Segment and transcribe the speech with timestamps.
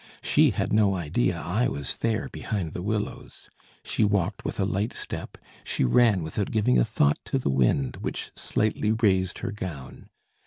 [0.23, 3.51] She had no idea I was there behind the willows;
[3.83, 7.97] she walked with a light step, she ran without giving a thought to the wind,
[7.97, 10.09] which slightly raised her gown.